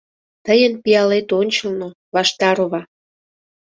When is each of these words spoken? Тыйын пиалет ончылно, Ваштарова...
Тыйын 0.45 0.73
пиалет 0.83 1.27
ончылно, 1.39 1.87
Ваштарова... 2.13 2.81